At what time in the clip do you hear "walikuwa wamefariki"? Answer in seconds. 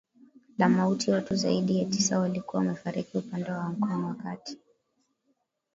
2.19-3.17